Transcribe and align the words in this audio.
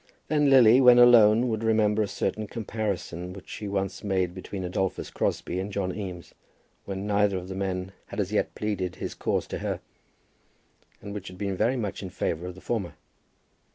Then 0.29 0.49
Lily, 0.49 0.81
when 0.81 0.97
alone, 0.97 1.47
would 1.49 1.63
remember 1.63 2.01
a 2.01 2.07
certain 2.07 2.47
comparison 2.47 3.33
which 3.33 3.47
she 3.47 3.67
once 3.67 4.03
made 4.03 4.33
between 4.33 4.63
Adolphus 4.63 5.11
Crosbie 5.11 5.59
and 5.59 5.71
John 5.71 5.95
Eames, 5.95 6.33
when 6.85 7.05
neither 7.05 7.37
of 7.37 7.49
the 7.49 7.53
men 7.55 7.91
had 8.07 8.19
as 8.19 8.31
yet 8.31 8.55
pleaded 8.55 8.95
his 8.95 9.13
cause 9.13 9.45
to 9.45 9.59
her, 9.59 9.79
and 11.03 11.13
which 11.13 11.27
had 11.27 11.37
been 11.37 11.55
very 11.55 11.77
much 11.77 12.01
in 12.01 12.09
favour 12.09 12.47
of 12.47 12.55
the 12.55 12.61
former. 12.61 12.95